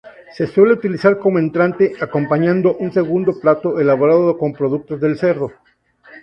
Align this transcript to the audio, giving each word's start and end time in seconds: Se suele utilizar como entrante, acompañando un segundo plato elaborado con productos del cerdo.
Se 0.35 0.47
suele 0.47 0.73
utilizar 0.73 1.19
como 1.19 1.37
entrante, 1.37 1.93
acompañando 2.01 2.75
un 2.77 2.91
segundo 2.91 3.39
plato 3.39 3.79
elaborado 3.79 4.35
con 4.35 4.51
productos 4.51 4.99
del 4.99 5.15
cerdo. 5.15 5.51